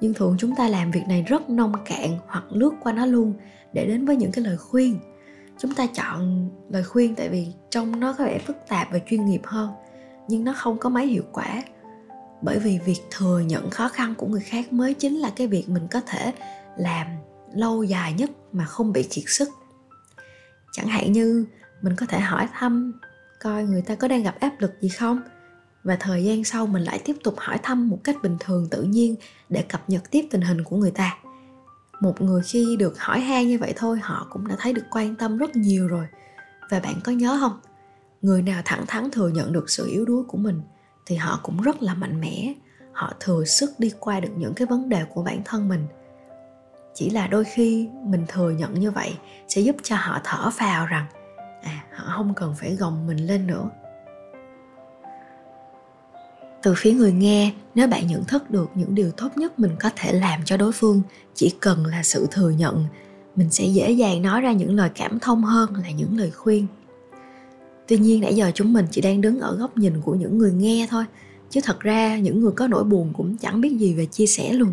nhưng 0.00 0.14
thường 0.14 0.36
chúng 0.38 0.54
ta 0.54 0.68
làm 0.68 0.90
việc 0.90 1.08
này 1.08 1.22
rất 1.22 1.50
nông 1.50 1.72
cạn 1.84 2.18
hoặc 2.26 2.44
lướt 2.50 2.70
qua 2.80 2.92
nó 2.92 3.06
luôn 3.06 3.34
để 3.72 3.86
đến 3.86 4.04
với 4.04 4.16
những 4.16 4.32
cái 4.32 4.44
lời 4.44 4.56
khuyên. 4.56 4.98
Chúng 5.58 5.74
ta 5.74 5.86
chọn 5.86 6.50
lời 6.68 6.84
khuyên 6.84 7.14
tại 7.14 7.28
vì 7.28 7.46
trong 7.70 8.00
nó 8.00 8.12
có 8.12 8.24
vẻ 8.24 8.38
phức 8.38 8.56
tạp 8.68 8.88
và 8.92 8.98
chuyên 9.06 9.24
nghiệp 9.24 9.40
hơn, 9.44 9.70
nhưng 10.28 10.44
nó 10.44 10.54
không 10.56 10.78
có 10.78 10.88
mấy 10.88 11.06
hiệu 11.06 11.24
quả. 11.32 11.62
Bởi 12.42 12.58
vì 12.58 12.78
việc 12.84 13.00
thừa 13.10 13.40
nhận 13.40 13.70
khó 13.70 13.88
khăn 13.88 14.14
của 14.14 14.26
người 14.26 14.40
khác 14.40 14.72
mới 14.72 14.94
chính 14.94 15.16
là 15.16 15.30
cái 15.36 15.46
việc 15.46 15.68
mình 15.68 15.88
có 15.90 16.00
thể 16.00 16.32
làm 16.76 17.06
lâu 17.54 17.82
dài 17.82 18.12
nhất 18.12 18.30
mà 18.52 18.64
không 18.64 18.92
bị 18.92 19.02
kiệt 19.02 19.24
sức. 19.26 19.48
Chẳng 20.72 20.86
hạn 20.86 21.12
như 21.12 21.46
mình 21.82 21.96
có 21.96 22.06
thể 22.06 22.20
hỏi 22.20 22.48
thăm 22.52 22.92
coi 23.40 23.64
người 23.64 23.82
ta 23.82 23.94
có 23.94 24.08
đang 24.08 24.22
gặp 24.22 24.40
áp 24.40 24.52
lực 24.58 24.72
gì 24.80 24.88
không? 24.88 25.20
Và 25.84 25.96
thời 26.00 26.24
gian 26.24 26.44
sau 26.44 26.66
mình 26.66 26.82
lại 26.82 27.00
tiếp 27.04 27.16
tục 27.24 27.34
hỏi 27.38 27.58
thăm 27.62 27.88
một 27.88 27.98
cách 28.04 28.16
bình 28.22 28.36
thường, 28.40 28.68
tự 28.70 28.82
nhiên, 28.82 29.16
để 29.48 29.62
cập 29.62 29.90
nhật 29.90 30.10
tiếp 30.10 30.26
tình 30.30 30.40
hình 30.40 30.64
của 30.64 30.76
người 30.76 30.90
ta. 30.90 31.18
Một 32.00 32.20
người 32.20 32.42
khi 32.42 32.76
được 32.76 32.98
hỏi 32.98 33.20
han 33.20 33.48
như 33.48 33.58
vậy 33.58 33.72
thôi, 33.76 33.98
họ 34.02 34.26
cũng 34.30 34.48
đã 34.48 34.56
thấy 34.58 34.72
được 34.72 34.84
quan 34.90 35.14
tâm 35.14 35.38
rất 35.38 35.56
nhiều 35.56 35.88
rồi. 35.88 36.06
Và 36.70 36.80
bạn 36.80 36.94
có 37.04 37.12
nhớ 37.12 37.38
không? 37.40 37.60
Người 38.22 38.42
nào 38.42 38.62
thẳng 38.64 38.84
thắn 38.86 39.10
thừa 39.10 39.28
nhận 39.28 39.52
được 39.52 39.70
sự 39.70 39.86
yếu 39.86 40.04
đuối 40.04 40.24
của 40.28 40.38
mình, 40.38 40.62
thì 41.06 41.16
họ 41.16 41.40
cũng 41.42 41.60
rất 41.60 41.82
là 41.82 41.94
mạnh 41.94 42.20
mẽ. 42.20 42.54
Họ 42.92 43.12
thừa 43.20 43.44
sức 43.44 43.70
đi 43.78 43.92
qua 44.00 44.20
được 44.20 44.32
những 44.36 44.54
cái 44.54 44.66
vấn 44.66 44.88
đề 44.88 45.04
của 45.14 45.22
bản 45.22 45.42
thân 45.44 45.68
mình. 45.68 45.86
Chỉ 46.94 47.10
là 47.10 47.26
đôi 47.26 47.44
khi 47.44 47.88
mình 48.04 48.24
thừa 48.28 48.50
nhận 48.50 48.74
như 48.74 48.90
vậy 48.90 49.16
sẽ 49.48 49.60
giúp 49.60 49.76
cho 49.82 49.96
họ 49.96 50.20
thở 50.24 50.50
phào 50.50 50.86
rằng 50.86 51.06
à 51.62 51.84
họ 51.94 52.16
không 52.16 52.34
cần 52.34 52.54
phải 52.58 52.76
gồng 52.76 53.06
mình 53.06 53.26
lên 53.26 53.46
nữa 53.46 53.70
từ 56.62 56.74
phía 56.76 56.92
người 56.92 57.12
nghe, 57.12 57.52
nếu 57.74 57.88
bạn 57.88 58.06
nhận 58.06 58.24
thức 58.24 58.50
được 58.50 58.70
những 58.74 58.94
điều 58.94 59.10
tốt 59.10 59.28
nhất 59.36 59.58
mình 59.58 59.70
có 59.80 59.90
thể 59.96 60.12
làm 60.12 60.40
cho 60.44 60.56
đối 60.56 60.72
phương, 60.72 61.02
chỉ 61.34 61.54
cần 61.60 61.86
là 61.86 62.02
sự 62.02 62.26
thừa 62.30 62.50
nhận, 62.50 62.84
mình 63.36 63.50
sẽ 63.50 63.64
dễ 63.64 63.90
dàng 63.90 64.22
nói 64.22 64.40
ra 64.40 64.52
những 64.52 64.74
lời 64.74 64.90
cảm 64.94 65.18
thông 65.18 65.44
hơn 65.44 65.74
là 65.74 65.90
những 65.90 66.18
lời 66.18 66.30
khuyên. 66.30 66.66
Tuy 67.88 67.98
nhiên, 67.98 68.20
nãy 68.20 68.34
giờ 68.34 68.50
chúng 68.54 68.72
mình 68.72 68.86
chỉ 68.90 69.00
đang 69.00 69.20
đứng 69.20 69.40
ở 69.40 69.56
góc 69.56 69.78
nhìn 69.78 70.00
của 70.00 70.14
những 70.14 70.38
người 70.38 70.52
nghe 70.52 70.86
thôi, 70.90 71.04
chứ 71.50 71.60
thật 71.64 71.80
ra 71.80 72.18
những 72.18 72.40
người 72.40 72.52
có 72.52 72.66
nỗi 72.66 72.84
buồn 72.84 73.12
cũng 73.16 73.36
chẳng 73.36 73.60
biết 73.60 73.76
gì 73.78 73.94
về 73.94 74.06
chia 74.06 74.26
sẻ 74.26 74.52
luôn. 74.52 74.72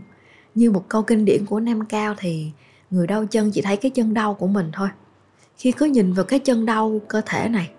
Như 0.56 0.72
một 0.72 0.86
câu 0.90 1.02
kinh 1.02 1.26
điển 1.26 1.46
của 1.46 1.60
nam 1.60 1.86
cao 1.86 2.16
thì, 2.18 2.52
người 2.92 3.08
đau 3.08 3.26
chân 3.26 3.52
chỉ 3.52 3.62
thấy 3.62 3.78
cái 3.78 3.92
chân 3.92 4.14
đau 4.14 4.34
của 4.34 4.48
mình 4.48 4.70
thôi. 4.74 4.90
Khi 5.58 5.72
cứ 5.72 5.86
nhìn 5.86 6.14
vào 6.14 6.26
cái 6.26 6.40
chân 6.40 6.66
đau 6.66 7.02
cơ 7.08 7.22
thể 7.26 7.50
này, 7.50 7.70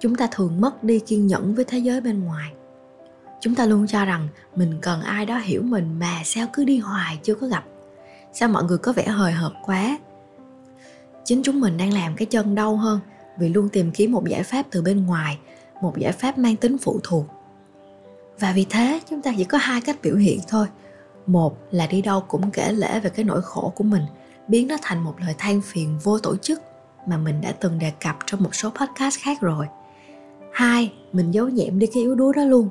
chúng 0.00 0.14
ta 0.14 0.28
thường 0.32 0.60
mất 0.60 0.84
đi 0.84 0.98
kiên 0.98 1.26
nhẫn 1.26 1.54
với 1.54 1.64
thế 1.64 1.78
giới 1.78 2.00
bên 2.00 2.24
ngoài 2.24 2.52
chúng 3.46 3.54
ta 3.54 3.66
luôn 3.66 3.86
cho 3.86 4.04
rằng 4.04 4.28
mình 4.56 4.78
cần 4.82 5.00
ai 5.00 5.26
đó 5.26 5.38
hiểu 5.38 5.62
mình 5.62 5.98
mà 5.98 6.20
sao 6.24 6.46
cứ 6.52 6.64
đi 6.64 6.78
hoài 6.78 7.18
chưa 7.22 7.34
có 7.34 7.46
gặp. 7.46 7.64
Sao 8.32 8.48
mọi 8.48 8.64
người 8.64 8.78
có 8.78 8.92
vẻ 8.92 9.06
hời 9.06 9.32
hợt 9.32 9.52
quá? 9.66 9.98
Chính 11.24 11.42
chúng 11.42 11.60
mình 11.60 11.76
đang 11.76 11.92
làm 11.92 12.16
cái 12.16 12.26
chân 12.26 12.54
đau 12.54 12.76
hơn 12.76 13.00
vì 13.38 13.48
luôn 13.48 13.68
tìm 13.68 13.90
kiếm 13.90 14.12
một 14.12 14.28
giải 14.28 14.42
pháp 14.42 14.66
từ 14.70 14.82
bên 14.82 15.06
ngoài, 15.06 15.38
một 15.82 15.98
giải 15.98 16.12
pháp 16.12 16.38
mang 16.38 16.56
tính 16.56 16.78
phụ 16.78 17.00
thuộc. 17.02 17.26
Và 18.38 18.52
vì 18.52 18.66
thế, 18.70 19.00
chúng 19.10 19.22
ta 19.22 19.32
chỉ 19.36 19.44
có 19.44 19.58
hai 19.58 19.80
cách 19.80 19.96
biểu 20.02 20.16
hiện 20.16 20.40
thôi. 20.48 20.66
Một 21.26 21.58
là 21.70 21.86
đi 21.86 22.02
đâu 22.02 22.20
cũng 22.20 22.50
kể 22.50 22.72
lễ 22.72 23.00
về 23.00 23.10
cái 23.10 23.24
nỗi 23.24 23.42
khổ 23.42 23.72
của 23.76 23.84
mình, 23.84 24.02
biến 24.48 24.68
nó 24.68 24.76
thành 24.82 25.04
một 25.04 25.14
lời 25.20 25.34
than 25.38 25.60
phiền 25.60 25.98
vô 26.02 26.18
tổ 26.18 26.36
chức 26.36 26.60
mà 27.06 27.16
mình 27.16 27.40
đã 27.40 27.52
từng 27.52 27.78
đề 27.78 27.92
cập 28.00 28.16
trong 28.26 28.42
một 28.42 28.54
số 28.54 28.70
podcast 28.70 29.18
khác 29.18 29.40
rồi. 29.40 29.66
Hai, 30.52 30.92
mình 31.12 31.30
giấu 31.30 31.48
nhẹm 31.48 31.78
đi 31.78 31.86
cái 31.86 32.02
yếu 32.02 32.14
đuối 32.14 32.32
đó 32.36 32.44
luôn 32.44 32.68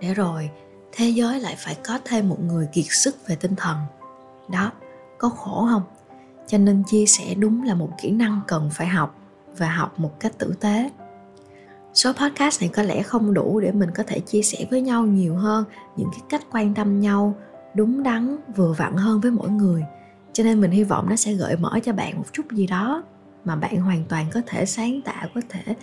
để 0.00 0.14
rồi, 0.14 0.50
thế 0.92 1.08
giới 1.08 1.40
lại 1.40 1.54
phải 1.58 1.76
có 1.86 1.98
thêm 2.04 2.28
một 2.28 2.40
người 2.40 2.68
kiệt 2.72 2.84
sức 2.88 3.16
về 3.28 3.36
tinh 3.36 3.56
thần. 3.56 3.76
Đó, 4.48 4.72
có 5.18 5.28
khổ 5.28 5.66
không? 5.70 5.82
Cho 6.46 6.58
nên 6.58 6.82
chia 6.86 7.06
sẻ 7.06 7.34
đúng 7.34 7.62
là 7.62 7.74
một 7.74 7.90
kỹ 8.02 8.10
năng 8.10 8.40
cần 8.46 8.70
phải 8.72 8.86
học 8.86 9.16
và 9.58 9.70
học 9.70 10.00
một 10.00 10.20
cách 10.20 10.38
tử 10.38 10.54
tế. 10.60 10.90
Số 11.94 12.12
podcast 12.12 12.60
này 12.60 12.70
có 12.74 12.82
lẽ 12.82 13.02
không 13.02 13.34
đủ 13.34 13.60
để 13.60 13.72
mình 13.72 13.90
có 13.94 14.02
thể 14.06 14.20
chia 14.20 14.42
sẻ 14.42 14.66
với 14.70 14.80
nhau 14.80 15.06
nhiều 15.06 15.36
hơn 15.36 15.64
những 15.96 16.08
cái 16.12 16.20
cách 16.28 16.42
quan 16.52 16.74
tâm 16.74 17.00
nhau, 17.00 17.34
đúng 17.74 18.02
đắn, 18.02 18.36
vừa 18.56 18.72
vặn 18.72 18.92
hơn 18.92 19.20
với 19.20 19.30
mỗi 19.30 19.48
người. 19.48 19.84
Cho 20.32 20.44
nên 20.44 20.60
mình 20.60 20.70
hy 20.70 20.84
vọng 20.84 21.06
nó 21.08 21.16
sẽ 21.16 21.32
gợi 21.32 21.56
mở 21.56 21.78
cho 21.84 21.92
bạn 21.92 22.16
một 22.16 22.24
chút 22.32 22.42
gì 22.50 22.66
đó 22.66 23.04
mà 23.44 23.56
bạn 23.56 23.76
hoàn 23.76 24.04
toàn 24.08 24.26
có 24.32 24.40
thể 24.46 24.66
sáng 24.66 25.00
tạo, 25.02 25.26
có 25.34 25.40
thể 25.48 25.74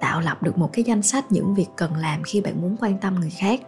tạo 0.00 0.20
lập 0.20 0.42
được 0.42 0.58
một 0.58 0.70
cái 0.72 0.84
danh 0.84 1.02
sách 1.02 1.32
những 1.32 1.54
việc 1.54 1.68
cần 1.76 1.96
làm 1.96 2.22
khi 2.22 2.40
bạn 2.40 2.62
muốn 2.62 2.76
quan 2.80 2.98
tâm 2.98 3.14
người 3.20 3.30
khác. 3.30 3.60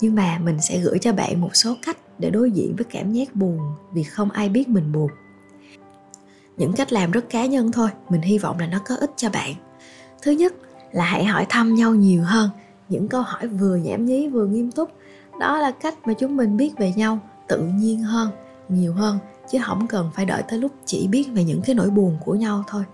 Nhưng 0.00 0.14
mà 0.14 0.38
mình 0.38 0.60
sẽ 0.60 0.78
gửi 0.78 0.98
cho 0.98 1.12
bạn 1.12 1.40
một 1.40 1.56
số 1.56 1.74
cách 1.86 1.96
để 2.18 2.30
đối 2.30 2.50
diện 2.50 2.74
với 2.76 2.84
cảm 2.84 3.12
giác 3.12 3.34
buồn 3.34 3.58
vì 3.92 4.02
không 4.02 4.30
ai 4.30 4.48
biết 4.48 4.68
mình 4.68 4.92
buồn. 4.92 5.10
Những 6.56 6.72
cách 6.72 6.92
làm 6.92 7.10
rất 7.10 7.30
cá 7.30 7.46
nhân 7.46 7.72
thôi, 7.72 7.88
mình 8.08 8.22
hy 8.22 8.38
vọng 8.38 8.58
là 8.58 8.66
nó 8.66 8.78
có 8.78 8.96
ích 8.96 9.10
cho 9.16 9.30
bạn. 9.30 9.54
Thứ 10.22 10.30
nhất 10.30 10.54
là 10.92 11.04
hãy 11.04 11.24
hỏi 11.24 11.46
thăm 11.48 11.74
nhau 11.74 11.94
nhiều 11.94 12.22
hơn, 12.22 12.50
những 12.88 13.08
câu 13.08 13.22
hỏi 13.22 13.46
vừa 13.46 13.76
nhảm 13.76 14.06
nhí 14.06 14.28
vừa 14.28 14.46
nghiêm 14.46 14.70
túc. 14.70 14.90
Đó 15.40 15.58
là 15.58 15.70
cách 15.70 15.94
mà 16.04 16.12
chúng 16.12 16.36
mình 16.36 16.56
biết 16.56 16.72
về 16.78 16.92
nhau 16.96 17.18
tự 17.48 17.62
nhiên 17.62 18.02
hơn, 18.02 18.30
nhiều 18.68 18.94
hơn, 18.94 19.18
chứ 19.50 19.58
không 19.62 19.86
cần 19.86 20.10
phải 20.14 20.26
đợi 20.26 20.42
tới 20.48 20.58
lúc 20.58 20.72
chỉ 20.84 21.06
biết 21.06 21.28
về 21.32 21.44
những 21.44 21.62
cái 21.62 21.74
nỗi 21.74 21.90
buồn 21.90 22.18
của 22.24 22.34
nhau 22.34 22.64
thôi. 22.66 22.84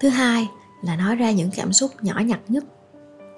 Thứ 0.00 0.08
hai 0.08 0.48
là 0.86 0.96
nói 0.96 1.16
ra 1.16 1.30
những 1.30 1.50
cảm 1.56 1.72
xúc 1.72 1.90
nhỏ 2.02 2.20
nhặt 2.26 2.40
nhất. 2.48 2.64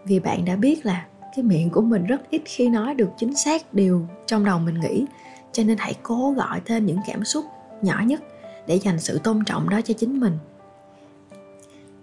Vì 0.05 0.21
bạn 0.21 0.45
đã 0.45 0.57
biết 0.57 0.87
là 0.87 1.07
cái 1.37 1.43
miệng 1.43 1.71
của 1.71 1.81
mình 1.81 2.05
rất 2.05 2.31
ít 2.31 2.43
khi 2.45 2.69
nói 2.69 2.95
được 2.95 3.09
chính 3.19 3.37
xác 3.37 3.75
điều 3.75 4.07
trong 4.26 4.45
đầu 4.45 4.59
mình 4.59 4.81
nghĩ 4.81 5.05
cho 5.53 5.62
nên 5.65 5.79
hãy 5.79 5.95
cố 6.03 6.35
gọi 6.37 6.61
tên 6.65 6.87
những 6.87 6.99
cảm 7.07 7.25
xúc 7.25 7.45
nhỏ 7.83 8.03
nhất 8.07 8.21
để 8.67 8.76
dành 8.76 9.00
sự 9.00 9.21
tôn 9.25 9.45
trọng 9.45 9.69
đó 9.69 9.81
cho 9.81 9.95
chính 9.95 10.21
mình. 10.21 10.38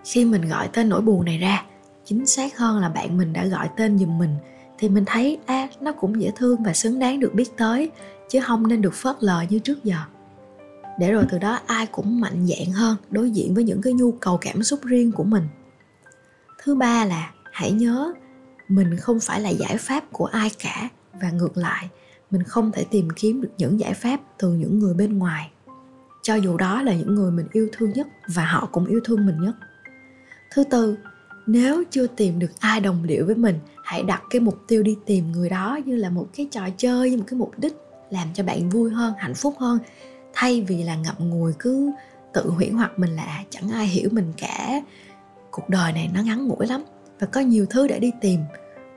Khi 0.05 0.25
mình 0.25 0.49
gọi 0.49 0.69
tên 0.73 0.89
nỗi 0.89 1.01
buồn 1.01 1.25
này 1.25 1.37
ra 1.37 1.65
chính 2.05 2.25
xác 2.25 2.57
hơn 2.57 2.79
là 2.79 2.89
bạn 2.89 3.17
mình 3.17 3.33
đã 3.33 3.45
gọi 3.45 3.69
tên 3.77 3.99
giùm 3.99 4.17
mình 4.17 4.35
thì 4.77 4.89
mình 4.89 5.03
thấy 5.07 5.37
a 5.45 5.55
à, 5.55 5.69
nó 5.81 5.91
cũng 5.91 6.21
dễ 6.21 6.31
thương 6.35 6.63
và 6.63 6.73
xứng 6.73 6.99
đáng 6.99 7.19
được 7.19 7.33
biết 7.33 7.57
tới 7.57 7.91
chứ 8.29 8.39
không 8.41 8.67
nên 8.67 8.81
được 8.81 8.93
phớt 8.93 9.15
lờ 9.19 9.45
như 9.49 9.59
trước 9.59 9.83
giờ 9.83 9.97
để 10.99 11.11
rồi 11.11 11.25
từ 11.29 11.39
đó 11.39 11.59
ai 11.65 11.87
cũng 11.87 12.19
mạnh 12.19 12.47
dạn 12.47 12.73
hơn 12.73 12.97
đối 13.09 13.31
diện 13.31 13.53
với 13.53 13.63
những 13.63 13.81
cái 13.81 13.93
nhu 13.93 14.11
cầu 14.11 14.37
cảm 14.41 14.63
xúc 14.63 14.79
riêng 14.83 15.11
của 15.11 15.23
mình. 15.23 15.43
Thứ 16.63 16.75
ba 16.75 17.05
là 17.05 17.31
hãy 17.51 17.71
nhớ 17.71 18.13
mình 18.67 18.97
không 18.97 19.19
phải 19.19 19.41
là 19.41 19.49
giải 19.49 19.77
pháp 19.77 20.03
của 20.11 20.25
ai 20.25 20.51
cả 20.63 20.89
và 21.21 21.31
ngược 21.31 21.57
lại, 21.57 21.89
mình 22.31 22.43
không 22.43 22.71
thể 22.71 22.85
tìm 22.91 23.07
kiếm 23.15 23.41
được 23.41 23.51
những 23.57 23.79
giải 23.79 23.93
pháp 23.93 24.19
từ 24.37 24.53
những 24.53 24.79
người 24.79 24.93
bên 24.93 25.17
ngoài. 25.17 25.51
Cho 26.21 26.35
dù 26.35 26.57
đó 26.57 26.81
là 26.81 26.93
những 26.93 27.15
người 27.15 27.31
mình 27.31 27.47
yêu 27.51 27.69
thương 27.71 27.93
nhất 27.93 28.07
và 28.27 28.45
họ 28.45 28.69
cũng 28.71 28.85
yêu 28.85 28.99
thương 29.03 29.25
mình 29.25 29.41
nhất. 29.41 29.55
Thứ 30.51 30.63
tư, 30.63 30.97
nếu 31.45 31.83
chưa 31.89 32.07
tìm 32.07 32.39
được 32.39 32.51
ai 32.59 32.79
đồng 32.79 33.07
điệu 33.07 33.25
với 33.25 33.35
mình, 33.35 33.59
hãy 33.83 34.03
đặt 34.03 34.21
cái 34.29 34.39
mục 34.39 34.59
tiêu 34.67 34.83
đi 34.83 34.97
tìm 35.05 35.31
người 35.31 35.49
đó 35.49 35.79
như 35.85 35.95
là 35.95 36.09
một 36.09 36.27
cái 36.35 36.47
trò 36.51 36.61
chơi, 36.77 37.11
như 37.11 37.17
một 37.17 37.23
cái 37.27 37.39
mục 37.39 37.51
đích 37.57 37.73
làm 38.09 38.27
cho 38.33 38.43
bạn 38.43 38.69
vui 38.69 38.91
hơn, 38.91 39.13
hạnh 39.17 39.33
phúc 39.33 39.55
hơn 39.59 39.79
thay 40.33 40.61
vì 40.61 40.83
là 40.83 40.95
ngậm 40.95 41.15
ngùi 41.19 41.53
cứ 41.59 41.91
tự 42.33 42.49
huyễn 42.49 42.73
hoặc 42.73 42.91
mình 42.99 43.15
là 43.15 43.43
chẳng 43.49 43.71
ai 43.71 43.87
hiểu 43.87 44.09
mình 44.11 44.33
cả. 44.37 44.81
Cuộc 45.51 45.69
đời 45.69 45.93
này 45.93 46.09
nó 46.13 46.21
ngắn 46.21 46.47
ngủi 46.47 46.67
lắm 46.67 46.83
và 47.19 47.27
có 47.27 47.41
nhiều 47.41 47.65
thứ 47.69 47.87
để 47.87 47.99
đi 47.99 48.11
tìm. 48.21 48.39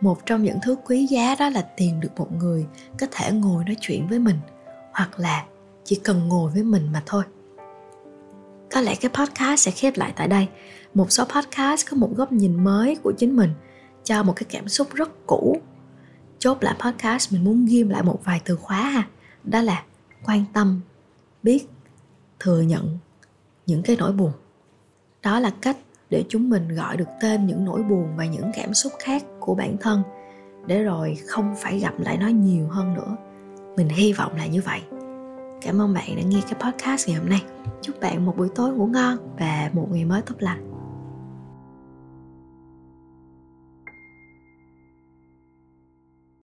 Một 0.01 0.27
trong 0.27 0.43
những 0.43 0.59
thứ 0.63 0.77
quý 0.87 1.07
giá 1.07 1.35
đó 1.39 1.49
là 1.49 1.63
tìm 1.63 2.01
được 2.01 2.09
một 2.17 2.33
người 2.33 2.67
có 2.99 3.07
thể 3.11 3.33
ngồi 3.33 3.65
nói 3.65 3.77
chuyện 3.81 4.09
với 4.09 4.19
mình, 4.19 4.37
hoặc 4.93 5.21
là 5.21 5.45
chỉ 5.85 6.01
cần 6.05 6.29
ngồi 6.29 6.51
với 6.51 6.63
mình 6.63 6.89
mà 6.93 7.03
thôi. 7.07 7.25
Có 8.71 8.81
lẽ 8.81 8.95
cái 8.95 9.11
podcast 9.15 9.61
sẽ 9.61 9.71
khép 9.71 9.97
lại 9.97 10.13
tại 10.17 10.29
đây. 10.29 10.49
Một 10.95 11.13
số 11.13 11.25
podcast 11.25 11.87
có 11.91 11.97
một 11.97 12.11
góc 12.17 12.33
nhìn 12.33 12.65
mới 12.65 12.97
của 13.03 13.13
chính 13.19 13.37
mình, 13.37 13.51
cho 14.05 14.23
một 14.23 14.33
cái 14.37 14.47
cảm 14.51 14.69
xúc 14.69 14.95
rất 14.95 15.27
cũ. 15.27 15.61
Chốt 16.39 16.59
lại 16.61 16.75
podcast, 16.79 17.33
mình 17.33 17.45
muốn 17.45 17.67
ghim 17.67 17.89
lại 17.89 18.03
một 18.03 18.21
vài 18.25 18.41
từ 18.45 18.57
khóa 18.57 18.83
ha. 18.83 19.09
Đó 19.45 19.63
là 19.63 19.83
quan 20.25 20.45
tâm 20.53 20.81
biết, 21.47 21.69
thừa 22.41 22.61
nhận 22.61 22.99
những 23.67 23.83
cái 23.83 23.97
nỗi 23.97 24.13
buồn. 24.13 24.33
Đó 25.23 25.41
là 25.41 25.51
cách 25.63 25.77
để 26.11 26.25
chúng 26.29 26.51
mình 26.51 26.69
gọi 26.69 26.97
được 26.97 27.09
tên 27.21 27.47
những 27.47 27.65
nỗi 27.65 27.83
buồn 27.83 28.09
và 28.17 28.27
những 28.27 28.51
cảm 28.55 28.75
xúc 28.75 28.93
khác 28.99 29.23
của 29.41 29.55
bản 29.55 29.77
thân, 29.81 30.03
để 30.67 30.83
rồi 30.83 31.19
không 31.29 31.55
phải 31.59 31.79
gặp 31.79 31.95
lại 31.99 32.17
nó 32.17 32.29
nhiều 32.29 32.69
hơn 32.69 32.95
nữa. 32.95 33.17
Mình 33.77 33.89
hy 33.89 34.13
vọng 34.13 34.37
là 34.37 34.47
như 34.47 34.63
vậy. 34.63 34.81
Cảm 35.63 35.81
ơn 35.81 35.95
bạn 35.95 36.17
đã 36.17 36.23
nghe 36.23 36.41
cái 36.51 36.61
podcast 36.61 37.09
ngày 37.09 37.17
hôm 37.17 37.29
nay. 37.29 37.43
Chúc 37.83 38.01
bạn 38.01 38.27
một 38.27 38.37
buổi 38.37 38.49
tối 38.55 38.73
ngủ 38.73 38.87
ngon 38.87 39.17
và 39.39 39.71
một 39.73 39.89
ngày 39.91 40.05
mới 40.05 40.23
tốt 40.23 40.35
lành. 40.39 40.76